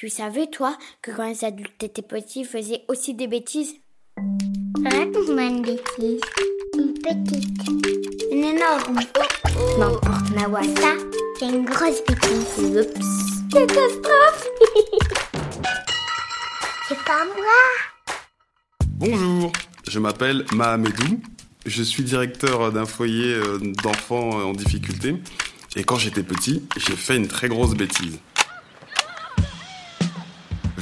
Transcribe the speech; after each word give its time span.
Tu 0.00 0.08
savais, 0.08 0.46
toi, 0.46 0.78
que 1.02 1.10
quand 1.10 1.26
les 1.26 1.44
adultes 1.44 1.82
étaient 1.82 2.02
petits, 2.02 2.42
ils 2.42 2.46
faisaient 2.46 2.84
aussi 2.86 3.14
des 3.14 3.26
bêtises? 3.26 3.74
Raconte-moi 4.84 5.42
une 5.42 5.62
bêtise. 5.62 6.20
Une 6.74 6.94
petite. 6.94 7.68
Une 8.30 8.44
énorme. 8.44 9.00
N'importe 9.76 10.30
ma 10.36 10.46
voix. 10.46 10.62
Ça, 10.62 10.94
c'est 11.40 11.48
une 11.48 11.64
grosse 11.64 12.00
bêtise. 12.06 12.78
Oups. 12.78 13.52
Catastrophe 13.52 14.46
C'est 16.88 17.04
pas 17.04 17.24
moi. 17.24 17.58
Bonjour, 18.98 19.50
je 19.88 19.98
m'appelle 19.98 20.44
Mahamedou. 20.54 21.20
Je 21.66 21.82
suis 21.82 22.04
directeur 22.04 22.70
d'un 22.70 22.86
foyer 22.86 23.34
euh, 23.34 23.58
d'enfants 23.82 24.30
en 24.30 24.52
difficulté. 24.52 25.16
Et 25.74 25.82
quand 25.82 25.96
j'étais 25.96 26.22
petit, 26.22 26.62
j'ai 26.76 26.94
fait 26.94 27.16
une 27.16 27.26
très 27.26 27.48
grosse 27.48 27.74
bêtise. 27.74 28.20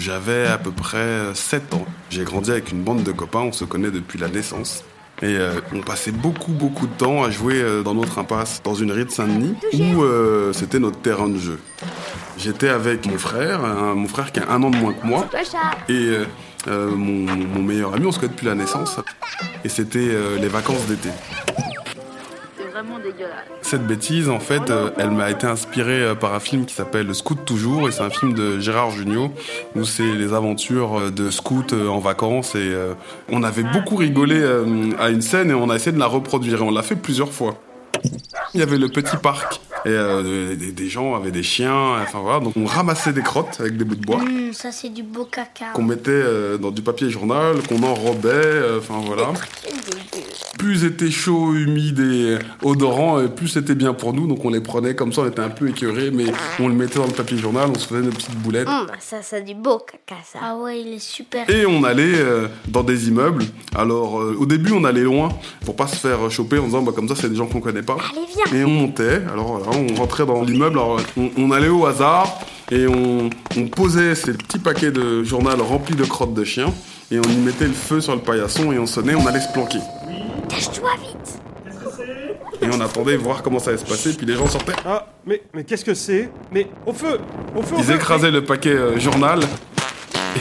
J'avais 0.06 0.46
à 0.46 0.56
peu 0.56 0.70
près 0.70 1.34
7 1.34 1.74
ans. 1.74 1.84
J'ai 2.10 2.22
grandi 2.22 2.52
avec 2.52 2.70
une 2.70 2.80
bande 2.80 3.02
de 3.02 3.10
copains, 3.10 3.40
on 3.40 3.50
se 3.50 3.64
connaît 3.64 3.90
depuis 3.90 4.20
la 4.20 4.28
naissance. 4.28 4.84
Et 5.20 5.34
euh, 5.34 5.60
on 5.74 5.80
passait 5.80 6.12
beaucoup 6.12 6.52
beaucoup 6.52 6.86
de 6.86 6.92
temps 6.92 7.24
à 7.24 7.30
jouer 7.30 7.60
euh, 7.60 7.82
dans 7.82 7.94
notre 7.94 8.20
impasse, 8.20 8.62
dans 8.62 8.76
une 8.76 8.92
rue 8.92 9.04
de 9.04 9.10
Saint-Denis, 9.10 9.56
où 9.74 10.04
euh, 10.04 10.52
c'était 10.52 10.78
notre 10.78 11.00
terrain 11.00 11.28
de 11.28 11.38
jeu. 11.38 11.58
J'étais 12.38 12.68
avec 12.68 13.04
mon 13.06 13.18
frère, 13.18 13.62
mon 13.96 14.06
frère 14.06 14.30
qui 14.30 14.38
a 14.38 14.48
un 14.48 14.62
an 14.62 14.70
de 14.70 14.76
moins 14.76 14.92
que 14.92 15.04
moi, 15.04 15.26
et 15.88 16.18
euh, 16.68 16.90
mon, 16.94 17.34
mon 17.34 17.62
meilleur 17.62 17.92
ami, 17.92 18.06
on 18.06 18.12
se 18.12 18.20
connaît 18.20 18.30
depuis 18.32 18.46
la 18.46 18.54
naissance. 18.54 19.00
Et 19.64 19.68
c'était 19.68 20.14
les 20.40 20.48
vacances 20.48 20.86
d'été. 20.86 21.08
C'est 22.76 22.82
vraiment 22.82 22.98
dégueulasse. 22.98 23.46
Cette 23.62 23.86
bêtise, 23.86 24.28
en 24.28 24.38
fait, 24.38 24.68
euh, 24.70 24.90
elle 24.98 25.10
m'a 25.10 25.30
été 25.30 25.46
inspirée 25.46 26.02
euh, 26.02 26.14
par 26.14 26.34
un 26.34 26.40
film 26.40 26.66
qui 26.66 26.74
s'appelle 26.74 27.14
Scout 27.14 27.38
toujours, 27.46 27.88
et 27.88 27.92
c'est 27.92 28.02
un 28.02 28.10
film 28.10 28.34
de 28.34 28.60
Gérard 28.60 28.90
Jugnot, 28.90 29.32
où 29.76 29.84
c'est 29.84 30.12
les 30.12 30.34
aventures 30.34 30.98
euh, 30.98 31.10
de 31.10 31.30
scouts 31.30 31.62
euh, 31.72 31.88
en 31.88 32.00
vacances, 32.00 32.54
et 32.54 32.58
euh, 32.58 32.92
on 33.30 33.42
avait 33.42 33.62
beaucoup 33.62 33.96
rigolé 33.96 34.36
euh, 34.38 34.90
à 34.98 35.08
une 35.08 35.22
scène, 35.22 35.50
et 35.50 35.54
on 35.54 35.70
a 35.70 35.76
essayé 35.76 35.92
de 35.92 35.98
la 35.98 36.06
reproduire, 36.06 36.58
et 36.58 36.62
on 36.62 36.70
l'a 36.70 36.82
fait 36.82 36.96
plusieurs 36.96 37.32
fois. 37.32 37.54
Il 38.52 38.60
y 38.60 38.62
avait 38.62 38.78
le 38.78 38.88
petit 38.88 39.16
parc, 39.16 39.60
et 39.86 39.96
des, 40.56 40.72
des 40.72 40.88
gens 40.88 41.14
avaient 41.14 41.30
des 41.30 41.42
chiens, 41.42 41.94
enfin 42.02 42.18
voilà, 42.20 42.40
donc 42.40 42.54
on 42.56 42.66
ramassait 42.66 43.12
des 43.12 43.22
crottes 43.22 43.56
avec 43.58 43.76
des 43.76 43.84
bouts 43.84 43.94
de 43.96 44.04
bois, 44.04 44.18
Hum, 44.18 44.45
ça, 44.56 44.72
c'est 44.72 44.88
du 44.88 45.02
beau 45.02 45.24
caca. 45.24 45.66
qu'on 45.74 45.82
mettait 45.82 46.10
euh, 46.10 46.56
dans 46.56 46.70
du 46.70 46.82
papier 46.82 47.10
journal, 47.10 47.56
qu'on 47.68 47.82
enrobait, 47.82 48.28
euh, 48.30 48.78
enfin 48.78 49.00
voilà. 49.04 49.32
Plus 50.58 50.80
c'était 50.80 51.10
chaud, 51.10 51.52
humide 51.54 52.00
et 52.00 52.38
odorant, 52.62 53.20
et 53.20 53.28
plus 53.28 53.48
c'était 53.48 53.74
bien 53.74 53.92
pour 53.92 54.14
nous. 54.14 54.26
Donc 54.26 54.44
on 54.44 54.50
les 54.50 54.60
prenait 54.62 54.94
comme 54.94 55.12
ça, 55.12 55.22
on 55.22 55.28
était 55.28 55.40
un 55.42 55.50
peu 55.50 55.68
écœurés, 55.68 56.10
mais 56.10 56.24
on 56.58 56.68
le 56.68 56.74
mettait 56.74 56.98
dans 56.98 57.06
le 57.06 57.12
papier 57.12 57.36
journal, 57.36 57.68
on 57.70 57.78
se 57.78 57.86
faisait 57.86 58.00
nos 58.00 58.10
petites 58.10 58.36
boulettes. 58.36 58.66
Hum, 58.66 58.86
ça, 58.98 59.18
c'est 59.22 59.42
du 59.42 59.54
beau 59.54 59.78
caca, 59.78 60.20
ça. 60.24 60.38
Ah 60.42 60.56
ouais, 60.56 60.80
il 60.80 60.94
est 60.94 60.98
super. 60.98 61.48
Et 61.50 61.66
on 61.66 61.84
allait 61.84 62.18
euh, 62.18 62.48
dans 62.68 62.82
des 62.82 63.08
immeubles. 63.08 63.44
Alors 63.76 64.20
euh, 64.20 64.36
au 64.40 64.46
début 64.46 64.72
on 64.72 64.84
allait 64.84 65.02
loin 65.02 65.28
pour 65.66 65.76
pas 65.76 65.86
se 65.86 65.96
faire 65.96 66.30
choper 66.30 66.58
en 66.58 66.64
disant 66.64 66.82
bah 66.82 66.92
comme 66.96 67.08
ça 67.08 67.14
c'est 67.14 67.28
des 67.28 67.36
gens 67.36 67.46
qu'on 67.46 67.60
connaît 67.60 67.82
pas. 67.82 67.98
Allez, 68.10 68.26
viens. 68.34 68.58
Et 68.58 68.64
on 68.64 68.70
montait, 68.70 69.20
alors 69.30 69.58
voilà, 69.58 69.78
on 69.78 69.94
rentrait 69.96 70.24
dans 70.24 70.42
l'immeuble, 70.42 70.78
alors 70.78 70.98
on, 71.18 71.30
on 71.36 71.50
allait 71.50 71.68
au 71.68 71.84
hasard 71.84 72.38
et 72.70 72.86
on, 72.86 73.30
on 73.56 73.68
posait 73.68 74.14
ces 74.14 74.32
petits 74.32 74.58
paquets 74.58 74.90
de 74.90 75.22
journal 75.22 75.60
remplis 75.60 75.94
de 75.94 76.04
crottes 76.04 76.34
de 76.34 76.44
chiens 76.44 76.72
et 77.10 77.18
on 77.18 77.22
y 77.22 77.36
mettait 77.36 77.66
le 77.66 77.72
feu 77.72 78.00
sur 78.00 78.14
le 78.14 78.20
paillasson 78.20 78.72
et 78.72 78.78
on 78.78 78.86
sonnait, 78.86 79.14
on 79.14 79.26
allait 79.26 79.40
se 79.40 79.52
planquer. 79.52 79.78
Cache-toi 80.48 80.90
vite. 81.00 81.40
Et 82.62 82.66
on 82.72 82.80
attendait 82.80 83.16
voir 83.16 83.42
comment 83.42 83.58
ça 83.58 83.70
allait 83.70 83.78
se 83.78 83.84
passer, 83.84 84.14
puis 84.14 84.26
les 84.26 84.34
gens 84.34 84.48
sortaient. 84.48 84.72
Ah, 84.84 85.06
mais, 85.26 85.42
mais 85.54 85.64
qu'est-ce 85.64 85.84
que 85.84 85.94
c'est? 85.94 86.30
Mais 86.50 86.66
au 86.86 86.92
feu 86.92 87.18
Au 87.54 87.62
feu 87.62 87.76
au 87.76 87.78
Ils 87.78 87.84
feu 87.84 87.94
écrasaient 87.94 88.30
le 88.30 88.44
paquet 88.44 88.70
euh, 88.70 88.98
journal. 88.98 89.40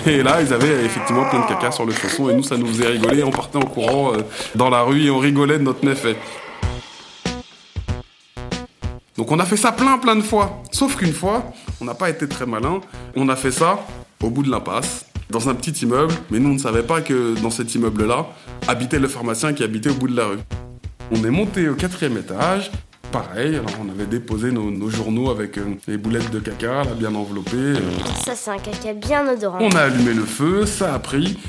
Et 0.06 0.24
là, 0.24 0.42
ils 0.42 0.54
avaient 0.54 0.86
effectivement 0.86 1.30
plein 1.30 1.42
de 1.42 1.48
caca 1.48 1.72
sur 1.72 1.86
le 1.86 1.94
chausson. 1.94 2.30
Et 2.30 2.34
nous, 2.34 2.44
ça 2.44 2.58
nous 2.58 2.68
faisait 2.68 2.88
rigoler. 2.88 3.24
On 3.24 3.32
partait 3.32 3.58
en 3.58 3.66
courant 3.66 4.14
euh, 4.14 4.18
dans 4.56 4.70
la 4.70 4.82
rue 4.82 5.04
et 5.06 5.10
on 5.10 5.20
rigolait 5.20 5.58
de 5.58 5.64
notre 5.64 5.86
méfait. 5.86 6.16
Donc 9.26 9.32
on 9.32 9.40
a 9.40 9.46
fait 9.46 9.58
ça 9.58 9.72
plein 9.72 9.98
plein 9.98 10.16
de 10.16 10.22
fois. 10.22 10.62
Sauf 10.72 10.98
qu'une 10.98 11.12
fois, 11.12 11.52
on 11.82 11.86
n'a 11.86 11.96
pas 11.96 12.12
été 12.12 12.28
très 12.28 12.46
malin. 12.46 12.80
On 13.16 13.28
a 13.28 13.36
fait 13.36 13.50
ça 13.50 13.80
au 14.22 14.30
bout 14.30 14.44
de 14.44 14.52
l'impasse, 14.52 15.08
dans 15.32 15.50
un 15.50 15.56
petit 15.56 15.72
immeuble. 15.84 16.14
Mais 16.30 16.38
nous, 16.38 16.52
on 16.52 16.54
ne 16.54 16.60
savait 16.60 16.84
pas 16.84 17.02
que 17.02 17.34
dans 17.42 17.50
cet 17.50 17.74
immeuble-là 17.74 18.28
habitait 18.68 19.00
le 19.00 19.08
pharmacien 19.08 19.54
qui 19.54 19.64
habitait 19.64 19.90
au 19.90 19.96
bout 19.96 20.10
de 20.10 20.16
la 20.16 20.28
rue. 20.28 20.38
On 21.12 21.24
est 21.26 21.32
monté 21.32 21.68
au 21.68 21.74
quatrième 21.74 22.16
étage. 22.20 22.70
Pareil, 23.12 23.56
alors 23.56 23.72
on 23.84 23.90
avait 23.90 24.06
déposé 24.06 24.52
nos, 24.52 24.70
nos 24.70 24.92
journaux 24.92 25.32
avec 25.32 25.58
euh, 25.58 25.74
les 25.88 25.98
boulettes 25.98 26.30
de 26.30 26.38
caca, 26.38 26.84
là, 26.84 26.92
bien 26.96 27.16
enveloppées. 27.16 27.56
euh. 27.56 27.80
Ça, 28.24 28.36
c'est 28.36 28.52
un 28.52 28.60
caca 28.60 28.94
bien 28.94 29.28
odorant. 29.28 29.58
On 29.60 29.72
a 29.72 29.80
allumé 29.82 30.14
le 30.14 30.24
feu, 30.26 30.68
ça 30.68 30.94
a 30.94 31.00
pris. 31.00 31.40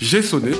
J'ai 0.00 0.22
sonné. 0.22 0.52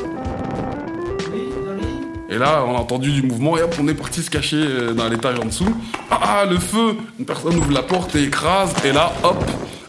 Et 2.28 2.38
là, 2.38 2.65
on 2.66 2.75
a 2.75 2.78
entendu 2.81 3.12
du 3.12 3.22
mouvement 3.22 3.56
et 3.56 3.62
hop, 3.62 3.72
on 3.81 3.87
est 3.87 3.94
parti 3.94 4.21
se 4.21 4.28
cacher 4.31 4.56
euh, 4.60 4.93
dans 4.94 5.09
l'étage 5.09 5.38
en 5.38 5.44
dessous. 5.44 5.72
Ah, 6.22 6.44
le 6.49 6.59
feu 6.59 6.97
Une 7.19 7.25
personne 7.25 7.56
ouvre 7.56 7.72
la 7.72 7.82
porte 7.82 8.15
et 8.16 8.25
écrase. 8.25 8.75
Et 8.84 8.93
là, 8.93 9.12
hop 9.22 9.43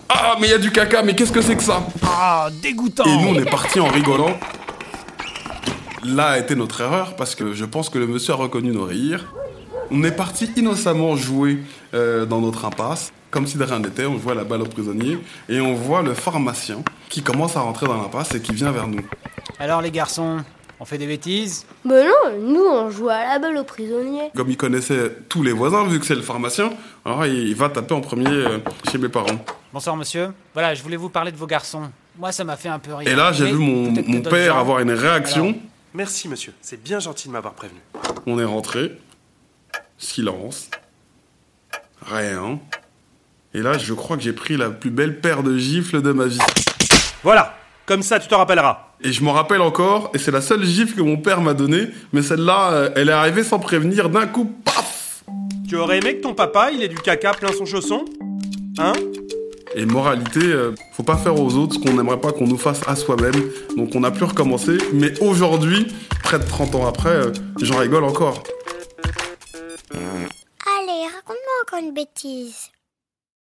Ah, 0.09 0.35
mais 0.39 0.47
il 0.47 0.51
y 0.51 0.53
a 0.53 0.57
du 0.57 0.71
caca, 0.71 1.01
mais 1.03 1.15
qu'est-ce 1.15 1.31
que 1.31 1.41
c'est 1.41 1.55
que 1.55 1.63
ça? 1.63 1.81
Ah, 2.05 2.49
dégoûtant 2.61 3.05
Et 3.05 3.17
nous, 3.17 3.29
on 3.29 3.35
est 3.39 3.49
parti 3.49 3.79
en 3.79 3.87
rigolant. 3.87 4.37
Là 6.03 6.27
a 6.29 6.37
été 6.37 6.55
notre 6.55 6.79
erreur 6.81 7.15
parce 7.15 7.35
que 7.35 7.53
je 7.53 7.65
pense 7.65 7.89
que 7.89 7.97
le 7.99 8.07
monsieur 8.07 8.33
a 8.33 8.37
reconnu 8.37 8.71
nos 8.71 8.85
rires. 8.85 9.33
On 9.91 10.03
est 10.03 10.11
parti 10.11 10.49
innocemment 10.55 11.15
jouer 11.15 11.59
euh, 11.93 12.25
dans 12.25 12.39
notre 12.39 12.65
impasse, 12.65 13.11
comme 13.31 13.47
si 13.47 13.57
de 13.57 13.63
rien 13.63 13.79
n'était. 13.79 14.05
On 14.05 14.17
à 14.29 14.35
la 14.35 14.43
balle 14.43 14.61
aux 14.61 14.67
prisonniers 14.67 15.17
et 15.49 15.59
on 15.59 15.73
voit 15.73 16.01
le 16.01 16.13
pharmacien 16.13 16.77
qui 17.09 17.23
commence 17.23 17.57
à 17.57 17.61
rentrer 17.61 17.87
dans 17.87 17.95
l'impasse 18.01 18.35
et 18.35 18.41
qui 18.41 18.53
vient 18.53 18.71
vers 18.71 18.87
nous. 18.87 19.01
Alors 19.59 19.81
les 19.81 19.91
garçons, 19.91 20.37
on 20.79 20.85
fait 20.85 20.97
des 20.97 21.07
bêtises 21.07 21.65
Mais 21.85 22.03
non, 22.05 22.39
nous, 22.39 22.65
on 22.65 22.89
joue 22.89 23.09
à 23.09 23.23
la 23.23 23.39
balle 23.39 23.57
aux 23.57 23.63
prisonniers. 23.63 24.29
Comme 24.35 24.49
il 24.49 24.57
connaissait 24.57 25.11
tous 25.29 25.43
les 25.43 25.51
voisins, 25.51 25.85
vu 25.85 25.99
que 25.99 26.05
c'est 26.05 26.15
le 26.15 26.21
pharmacien, 26.21 26.71
alors 27.05 27.25
il 27.25 27.55
va 27.55 27.69
taper 27.69 27.93
en 27.93 28.01
premier 28.01 28.27
euh, 28.27 28.59
chez 28.91 28.97
mes 28.97 29.09
parents. 29.09 29.43
Bonsoir 29.73 29.95
monsieur. 29.95 30.29
Voilà, 30.53 30.73
je 30.75 30.83
voulais 30.83 30.97
vous 30.97 31.09
parler 31.09 31.31
de 31.31 31.37
vos 31.37 31.47
garçons. 31.47 31.89
Moi 32.17 32.31
ça 32.31 32.43
m'a 32.43 32.57
fait 32.57 32.69
un 32.69 32.79
peu 32.79 32.93
rire. 32.93 33.07
Et 33.07 33.15
là, 33.15 33.31
j'ai 33.31 33.45
vu 33.45 33.57
mon, 33.57 33.93
père 34.21 34.53
gens- 34.53 34.59
avoir 34.59 34.79
une 34.79 34.91
réaction. 34.91 35.45
Alors, 35.45 35.55
Merci, 35.93 36.27
monsieur. 36.27 36.53
C'est 36.61 36.81
bien 36.81 36.99
gentil 36.99 37.27
de 37.27 37.33
m'avoir 37.33 37.53
prévenu. 37.53 37.79
On 38.27 38.39
est 38.39 38.45
rentré. 38.45 38.91
Silence. 39.97 40.69
Rien. 42.01 42.59
Et 43.53 43.61
là, 43.61 43.77
je 43.77 43.93
crois 43.93 44.15
que 44.17 44.21
j'ai 44.23 44.33
pris 44.33 44.57
la 44.57 44.69
plus 44.69 44.91
belle 44.91 45.19
paire 45.21 45.41
de 45.41 45.57
gifles 45.57 46.01
de 46.03 46.11
ma 46.11 46.25
vie. 46.25 46.37
Voilà 47.23 47.57
Comme 47.87 48.03
ça, 48.03 48.19
tu 48.19 48.27
t'en 48.27 48.39
rappelleras. 48.39 48.79
Et 49.01 49.13
je 49.13 49.23
m'en 49.23 49.31
rappelle 49.31 49.61
encore, 49.61 50.11
et 50.13 50.17
c'est 50.17 50.31
la 50.31 50.41
seule 50.41 50.65
gifle 50.65 50.93
que 50.93 51.01
mon 51.01 51.15
père 51.15 51.39
m'a 51.39 51.53
donnée, 51.53 51.87
mais 52.11 52.21
celle-là, 52.21 52.71
euh, 52.73 52.89
elle 52.97 53.07
est 53.07 53.13
arrivée 53.13 53.43
sans 53.43 53.59
prévenir, 53.59 54.09
d'un 54.09 54.27
coup, 54.27 54.43
paf 54.65 55.23
Tu 55.69 55.77
aurais 55.77 55.99
aimé 55.99 56.17
que 56.17 56.23
ton 56.23 56.33
papa, 56.33 56.69
il 56.73 56.83
ait 56.83 56.89
du 56.89 56.97
caca 56.97 57.31
plein 57.31 57.53
son 57.53 57.65
chausson? 57.65 58.03
Hein? 58.77 58.91
Et 59.73 59.85
moralité, 59.85 60.41
euh, 60.43 60.75
faut 60.97 61.03
pas 61.03 61.15
faire 61.15 61.39
aux 61.39 61.55
autres 61.55 61.75
ce 61.75 61.79
qu'on 61.79 61.93
n'aimerait 61.93 62.19
pas 62.19 62.33
qu'on 62.33 62.47
nous 62.47 62.57
fasse 62.57 62.81
à 62.87 62.97
soi-même. 62.97 63.35
Donc 63.77 63.95
on 63.95 64.03
a 64.03 64.11
pu 64.11 64.25
recommencer, 64.25 64.77
mais 64.91 65.17
aujourd'hui, 65.21 65.87
près 66.23 66.39
de 66.39 66.45
30 66.45 66.75
ans 66.75 66.87
après, 66.87 67.09
euh, 67.09 67.31
j'en 67.61 67.77
rigole 67.77 68.03
encore. 68.03 68.43
Allez, 69.93 71.05
raconte-moi 71.05 71.53
encore 71.63 71.79
une 71.79 71.93
bêtise. 71.93 72.69